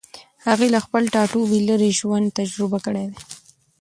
[0.47, 3.19] هغې له خپل ټاټوبي لېرې ژوند تجربه کړی دی.